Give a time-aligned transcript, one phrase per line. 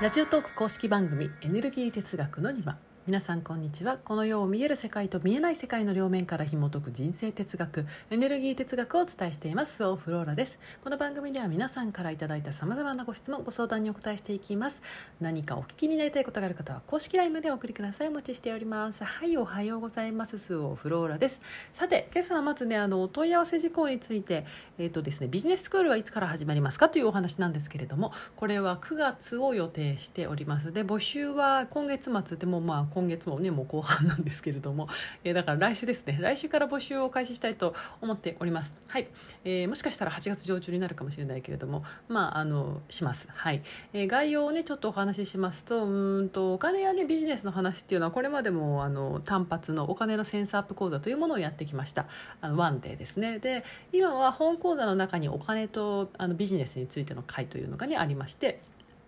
[0.00, 2.76] ラジオトーク公式番組エネルギー哲学の庭。
[3.08, 3.96] 皆さんこんにちは。
[3.96, 9.82] この世を見える世界と見えない世界の両面から紐解く人生哲学エネルギー哲学をお伝えしています。
[9.82, 10.58] オフローラです。
[10.84, 14.82] この番組では皆さんからいただいた様々なご質問ご相談にお答えしていきます。
[15.22, 18.08] 何かお聞きになりたいことがある方は公式 LINE までお送りください。
[18.08, 19.02] お待ちしております。
[19.02, 20.38] はいおはようございます。
[20.38, 21.40] スオフローラです。
[21.72, 24.44] さて今朝はまずねあのお問い合わせ事項について
[24.76, 30.74] えっ、ー、とですねビジネススクールはいつから始まりますかというお話なんですけれどもこれは9月を予定しております。
[30.74, 34.88] で募集は今月末でもまあ今月もねもう後半なんですけれども、
[35.22, 36.18] えー、だから来週ですね。
[36.20, 38.74] 来週から募集を開始したいと思っております。
[38.88, 39.06] はい、
[39.44, 41.84] えー、もしかしたら8月上旬になるかもしれないけれども。
[42.08, 43.28] まああのします。
[43.30, 43.62] はい、
[43.92, 52.06] えー、概要をねちょっとお話ししますとうんとお金やねビジネスの話っていうのはこれまでもあの単発のお金のセンスアップ講座というものをやってきました。
[52.40, 53.38] あのワンデーですね。
[53.38, 53.62] で
[53.92, 58.60] 今は本講座の中にお金とあのビジネスについての会というのがねありまして。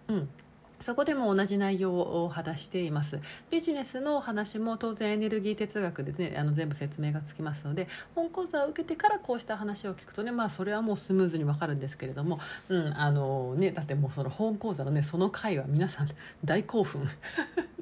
[0.08, 0.28] うん。
[0.80, 3.18] そこでも同じ内容を話しています。
[3.50, 16.10] ビジネスの話も当然エネルギー哲学でねあの全部説明がつきますので本講座を受けてからこうした話を聞くとねまあそれはもうスムーズにわかるんですけれども、うんあのね、だってもうその本講座のねその回は皆さん
[16.44, 17.02] 大興奮。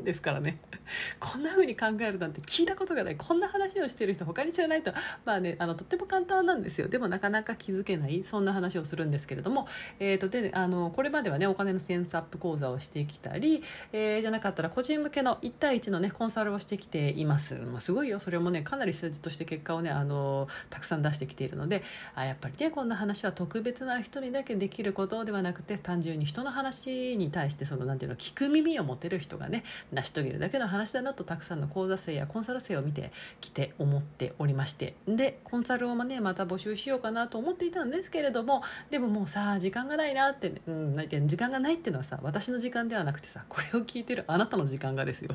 [0.05, 0.59] ですからね。
[1.21, 3.17] こんな風に考えるなんて聞いたことがない。
[3.17, 4.93] こんな話をしてる人他に知らないと。
[5.25, 6.89] まあねあのとっても簡単なんですよ。
[6.89, 8.25] でもなかなか気づけない。
[8.25, 9.69] そんな話をするんですけれども、
[9.99, 18.21] えーとであのこれまではねお金のセンスアップ講座をしてきたり、えー、じゃなかったら個人向けの1対1のねコンサルをしてきています、まあ、すごいよ。
[18.21, 21.83] それもねかなり数字として結果をねあのたくさん出してきているので。
[22.15, 34.95] あやっぱりねこんな話は特別な人にだけできることではなくて単純に人の話に対してそのなんていうの聞く耳を持てる人がね成し遂げるだけの話だなとたくさんの講座生やコンサル生を見てきて思っておりまして。
[35.07, 45.35] でコンサルをねまた募集しようかなと思っていたんですけれどもでももうさ時間がないなって、うん、時間がないっていうのはさ私の時間ではなくてさこれを聞いてるあなたの時間がですよ。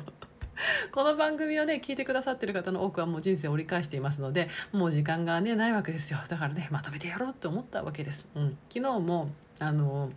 [0.92, 6.18] この番組をね聞いてくださってる方の多くはもう人生を折り返していますのでもう時間がねないわけですよ。
[6.28, 10.10] だからねまとめてやろうって思ったわけです、うん、昨日もあの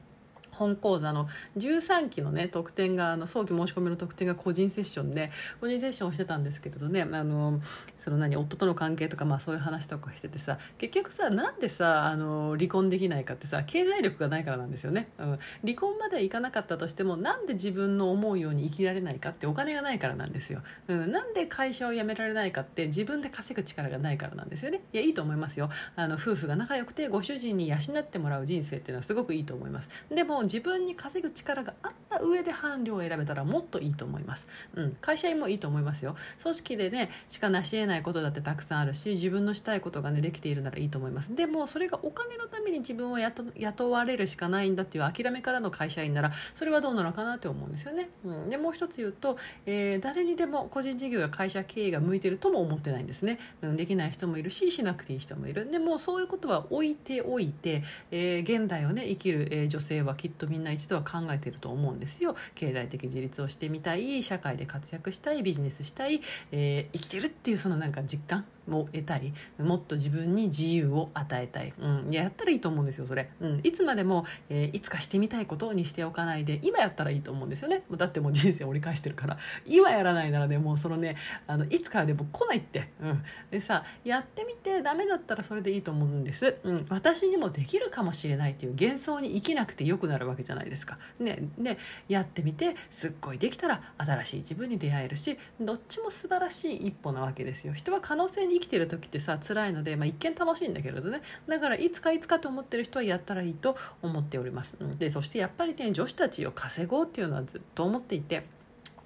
[0.58, 5.32] 本講座の13期のね特典があの早期申し込みの特典が個人セッションで
[5.62, 7.62] 個人セッションをしてたんですけれどねあの
[8.00, 24.82] その何夫との関係とか、まあ、そういう話とかしててさ結局さなんでさあの離婚できないかってさ経済力がないからなんですよね、うん、離婚まではいかなかったとしてもなんで自分の思うように生きられないかってお金がないからなんですよ、うん、なんで会社を辞められないかって自分で稼ぐ力がないからなんですよね。
[24.94, 25.70] いやいいと思いますよ。
[25.96, 29.90] あの夫婦が仲良くてご主人に養ってもらう人生っていうのはすごくいいと思います。
[30.10, 36.16] でも自分に稼ぐ力があった上で伴侶を選べたらもっといいと思います、うん、会社員もいいと思いますよ。
[36.42, 41.36] 組織でねしか成し得ないことだってたくさんあるし自分のしたいことがねできているならいいと思います。
[41.36, 55.70] でもそれがお金のために自分を雇われるしかないんだっていう諦めからの会社員ならそれはどうなのかなって思うんですよね、うん、でもう一つ言うと、えー、誰にでも個人事業や会社経営が向いてるとも思ってないんですね、うん、できない人もいるししなくていい人もいる。
[55.70, 62.36] でもそういうことは置いておいて、えー、現代をね生きる、えー、女性はきっとみんな一度は考えてると思うんですよ。
[62.56, 66.22] 経済的自立をしてみたい社会で活躍したいビジネスしたい、
[66.52, 68.46] えー、生きてるっていうそのなんか実感。
[68.70, 77.84] を得たいもっと自分に自由を与えたい、うん、いややったらいいと思うんですよそれ、うん、いつまでも、えー、いつかしてみたいことにしておかないで今やったらいいと思うんですよね。
[77.96, 79.38] だってもう人生折り返してるから。
[79.66, 90.98] 今やらないならねもうそのねあのいつかでも来ないって、うん、でさやってみてダメだったらそれでいいと思うんです、うん、私にもできるかもしれないっていう幻想に生きなくてよくなるわけじゃないですか。
[91.20, 91.44] ね。
[91.58, 91.78] で
[92.08, 97.74] やってみてすっごいできたら新しい自分に出会えるしどっちも素晴らしい一歩なわけですよ。
[97.74, 101.22] 人は可能性に生きてる時ってさ辛いので、まあ、一見楽しいんだけれどね。
[101.48, 104.74] だからいつかいつかと思ってる人はやったらいいと思っております。
[104.98, 108.57] でそしてやっぱりね女子たちを稼ごうっていうのはずっと思っていて。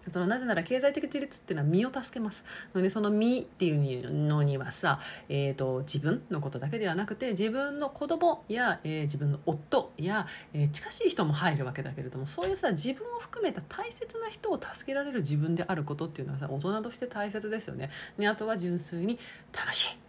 [0.10, 5.00] そのなぜなら経済的自立っていうのは身を助けますのでその身っていうのにはさ、
[5.30, 17.90] えーと、自分のことだけではなくて自分の子供や、えー、自分の夫や、えー、近しい人も入るわけだけれどもそういうさ自分を含めた大切な人を助けられる自分であることっていうのはさ大人として大切ですよね。
[18.18, 19.20] であとは純粋に
[19.54, 20.01] 楽しい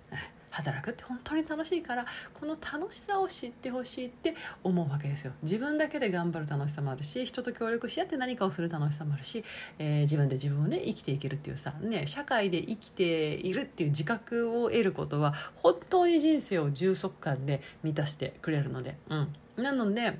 [0.52, 5.32] 働くって本当に楽しいからこの楽しさを知ってほしいって思うわけですよ。
[5.42, 9.44] 自分だけで頑張る楽しさもあるし人と協力し合って何かをする楽しさもあるし、
[9.78, 18.96] えー、自分で自分をね生きていけるっていうさね社会で生きているっていう自覚を得ることは本当に人生を充足感で満たしてくれるので。
[19.08, 19.34] うん。
[19.56, 20.18] なので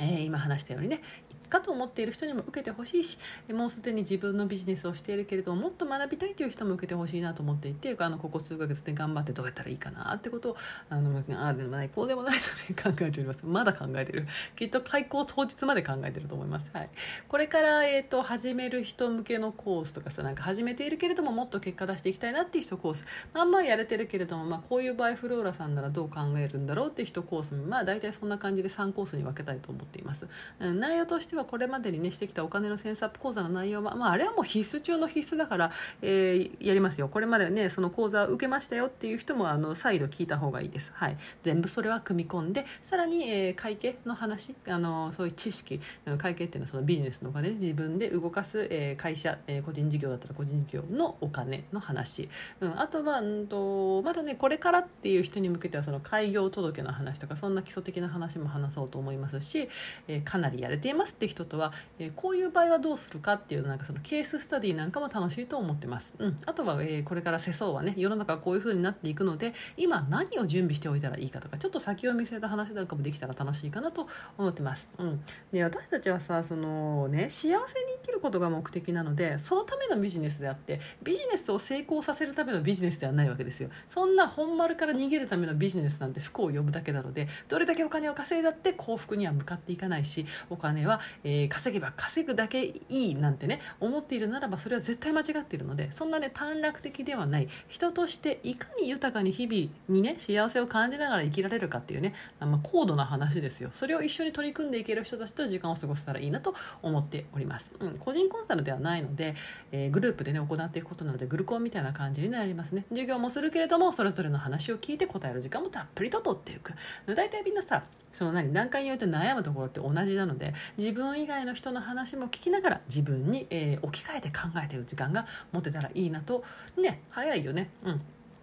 [0.00, 1.00] えー、今話したようにね
[1.44, 3.18] つかと思っている人にも受けてほしいし
[3.52, 10.56] もうすでに自分のビジネスをしているけれどももっと学びたいという人も受けてほしいなと思っていてあのここ数ヶ月で頑張ってどうやったらいいかなってことを
[10.90, 13.44] あの別にああでもないこうでもないと、ね、考えております。
[13.44, 14.26] まだ考えてる。
[14.56, 16.88] きっと開校当日まで考えてると思います、はい、
[17.28, 23.04] これから、えーと、始める人向けのコースとかさなんか始めているけれどももっと結果出していきたいなっていう人コース。
[23.32, 30.26] まあまあやれてるけれども、まあ、こういう場合フローラさんならどう考えるんだろうっていう人コースまあ大体そんな感じで3コースに分けたいと思っています、
[30.60, 35.70] うん、内容としてはこれまでにねしてきたお金のセンサップ講座の内容は、まあ、あれはもう必須中の必須だから、
[36.02, 37.08] えー、やりますよ。
[37.08, 45.80] これまでねその講座を受けましたよっていう人もあの再度聞いた方がいいです、はい、全部それは組み込んでさらに、えー、会計の話あのそういう知識
[46.18, 52.28] 会計っていうのはそのビジネスのお金自分で動かす、えー、会社、えー、個人事業だったら個人事業のお金の話、
[52.60, 59.68] うん、あとは、うんと、まだねこれからっていう人に向けてはその開業届の話とかそんな基礎的な話も話そうと思いますし、
[60.08, 75.20] えー、かなりやれていますって人とは、えー、こういう場合はどうするかっていうなんかそのケーススタディなんかも楽しいと思ってます、うん、あとは、えー、これから世相はね世の中こういう風になっていくので今何を準備しておいたらいいかとかちょっと先を見据えた話なんかもできたら楽しいかなと思ってます、うん、
[75.52, 77.58] で私たちはさそのね幸せに
[78.02, 83.68] 生きることが目的なのでそのためのビジネスであってビジネスを成功させるためのビジネスではないわけですよ。
[83.88, 97.48] そんな本丸から逃げるためのビジネスなんて不幸を呼ぶだけなのでどれだけお金を稼いだって幸福には向かっていかないしお金は、えー、稼げば稼ぐだけいいなんてね思っているならばそれは絶対間違っているのでそんなね短絡的ではない。
[97.68, 103.70] 人としていかに豊かに日々にね幸せを感じながら生きられるかっていうね、まあ、高度な話ですよ。
[103.72, 109.34] それを一緒に取り組んでいける人たちと時間を過ごせたらいいなと思っております、うん、個人コンサルではないので、
[109.72, 112.84] えー、グループでね行っていくことなのでグルコンみたいな感じになりますね。
[112.90, 116.72] 授業もするけれどもそれぞれの話を聞いて答える時間もたっぷりと取っていく。
[117.06, 117.82] 大体みんなさ
[118.14, 126.44] その何段階によって悩むところって同じなので自分以外の人の話も聞きながら自分に、えー、置き換えて考えている時間が持てたらいいなと
[126.76, 127.70] ね早いよね。
[127.84, 128.00] うん。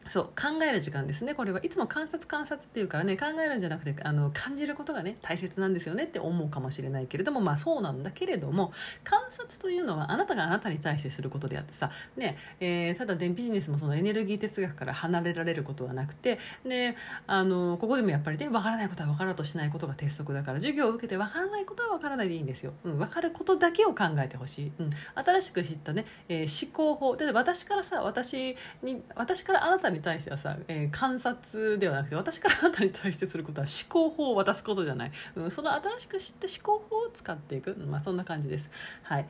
[0.08, 1.34] そう考える時間ですね。
[1.34, 1.60] これは。
[1.64, 8.72] いつも観察観察っていうからね考えるんじゃなくてあの感じることがね大切なんですよねって思うかもしれないけれどもまあそうなんだけれども
[9.04, 16.96] 観察というのはあなたがあなたに対してすることであってさ、ねえー、ただでビジネスもそのエネルギー哲学から離れられることはなくてで
[17.28, 27.16] あのここでもやっぱりね分からないことは分からうとしないことが鉄則だから授業を受けて分からないことは分からないでいいんですよ、うん、分かることだけを考えてほしい、うん、新しく知ったね、えー、思考法。
[27.16, 38.70] で私からさ私に私からあなたに対してはさ、えー、観察ではなくて私からあなたに対してすることは思考法を渡すことじゃない、うん、その新しく知った思考法を使っていく、まあ、そんな感じです。
[39.04, 39.28] はい。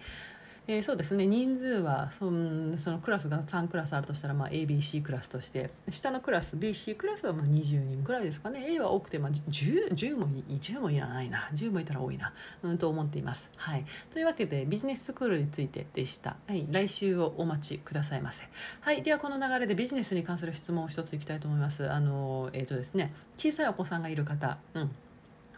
[0.68, 1.26] えー、そうですね。
[1.28, 5.70] 人数はそのそのクラスが3クラスあるとしたら、まあ、ABC クラスとして。
[5.90, 8.74] 下のクラス BC クラスはまあ20人くらいですかね。
[8.74, 11.50] A は多くてまあ 10, 10, も10もいらないな。
[11.54, 18.44] 10もいたら多いな、うん、と思っています、はい、というわけでビジネススクールについてでした、はい、来週をお待ちくださいませ、
[18.82, 21.90] はい、ではこの流れでビジネスに関する質問を一ついきたいと思います。
[21.92, 23.14] あのえっ、ー、とですね。
[23.38, 24.92] 小さいお子さんがいる方、うん。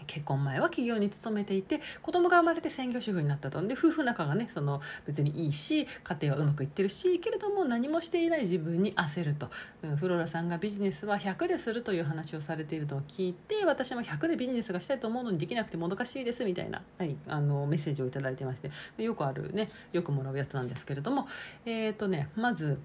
[0.06, 3.62] 結婚前は企業に勤めていて子供が生まれて専業主婦になったと。
[3.62, 9.50] んで夫婦仲がねその別にいいし家庭はうまくいってるしけれども何もしていない自分に焦ると、
[9.84, 18.72] うん、フローラさんがビジネスは100でするという話をされているのを聞いて私も100でビジネスがしたいと思うのにできなくてもどかしいですみたいな、はい、あのメッセージを頂いてまして
[19.02, 21.28] よくあるねよくもらうやつなんですけれども。
[21.66, 22.80] えっ、ー、とねまず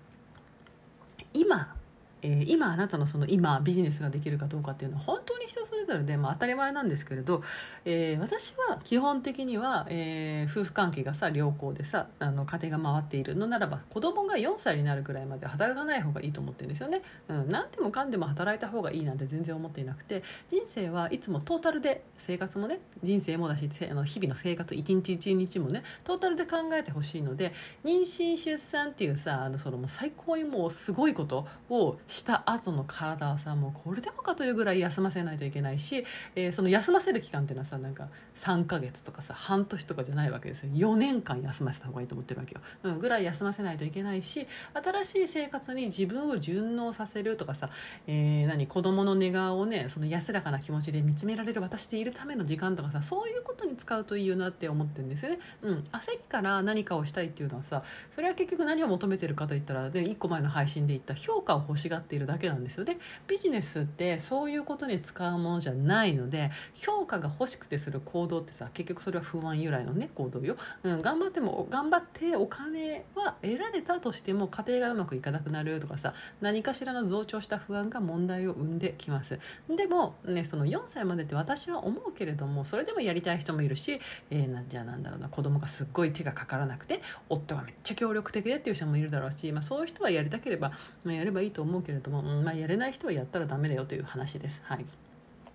[1.34, 1.74] 今
[2.22, 7.42] えー、今あなたのその今ビジネスができるかどうかっていうのは本当に人それぞれで、まあ、当たり前なんですけれど、
[7.84, 27.52] えー、私は基本的には、えー、夫婦関係がさ良好でさあの家庭が回っているのならば子供が4歳になるぐらいまで働かない方がいいと思ってるんですよね、うん、何でもかんでも働いた方がいいなんて全然思っていなくて人生はいつもトータルで生活もね人生もだしあの日々の生活一日一日もねトータルで考えてほしいので
[27.84, 40.70] 妊娠出産っていうさあのそのもう最高にもうすごいことをした後の体はさもうこれでもかというぐらい休ませないといけないし、えー、その休ませる期間っていうのはさなんか3ヶ月とかさ半年とかじゃないわけですよ。
[40.72, 47.70] 4年間休ませた方がいいと思ってるわけよ、うん、ぐらい休ませないといけないし新しい生活に自分を順応させるとかさ、
[48.06, 57.82] えー、何子供の寝顔をねその安らかな気持ちで見つめられる渡しているための時間とかさそういうことに使うといいよなって思ってるんですよね、うん、焦りから何かをしたいっていうのはさ
[58.14, 62.84] それは結局何を求めてるかといったら、ね、1個前の配信で言った評価を欲しがっているだけなんですよ。
[62.84, 79.38] ねビジネスってそういうことに使うものじゃないので評価が欲しくてする行動ってさ結局それは不安由来のね行動よ、うん、頑張っても頑張ってお金は得られたとしても家庭がうまくいかなくなるとかさ何かしらの増長した不安が問題を生んできます。
[79.68, 84.00] でもねその4歳までって私は思うけれどもそれでもやりたい人もいるし、
[84.30, 90.72] えー、なじゃあなんだろうな子供がすっごい手がかからなくて夫がめっちゃ協力的でっていう人もいるだろうし、まあ、そういう人はやりたければ、
[91.04, 94.60] まあ、やればいいと思うけどけれども、うんまあ、やれない人はやったらダメだよという話です。
[94.62, 94.84] はい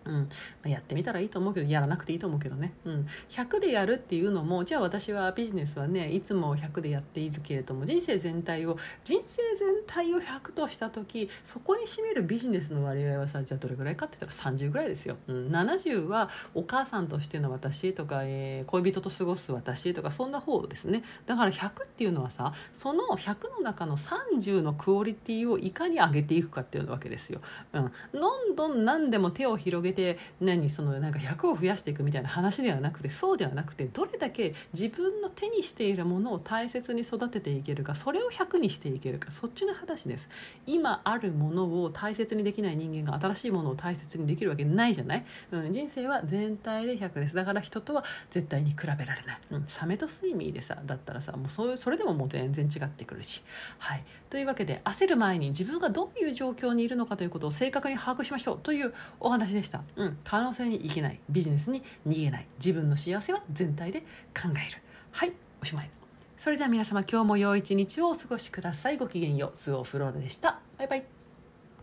[0.05, 0.29] うん。
[0.63, 21.03] ま、やってみたらいいと思うけどやらなくていいと思うけどね、うん、100でやるっていうのもじゃあ私はビジネスはねいつも100でやっているけれども人生全体を人生全体を100とした時そこに占めるビジネスの割合はさじゃあどれぐらいかって言ったら30ぐらいですよ、うん、70はお母さんとしての私とか、えー、恋人と過ごす私とかそんな方ですね。
[21.25, 27.41] だから100っていうのはさその100の中の30のクオリティをいかに上げていくかっていうわけですよ、
[27.73, 40.27] うん、どんどん何でも手を広げて何そのなんか100を増やしていくみたいな話ではなくてそうではなくてどれだけ自分の手にしているものを大切に育てていけるかそれを100にしていけるかそっちの話です。
[40.65, 47.35] 今あるものを大切にできない人間が新しいものを大切にできるわけないじゃない、うん、人生は全体で100です。
[47.35, 53.43] だから人とは絶対に比べられない、うん、サメとスイミーでさだったらさもうそうそれでももう全然違ってくるし。
[53.79, 54.03] はい。
[54.29, 61.19] というわけで焦る前に自分がどういう状況にいるのかということを正確に把握しましょうというお話でした、うん、可能性にいけない。
[61.29, 62.47] ビジネスに逃げない。
[62.57, 64.81] 自分の幸せは全体で考える。
[65.11, 65.33] はい。
[65.61, 65.89] おしまい。
[66.37, 68.97] それでは皆様今日も良い一日をお過ごしください。
[68.97, 69.57] ごきげんよう。
[69.57, 70.59] スオフローラでした。
[70.77, 71.22] バイバイ。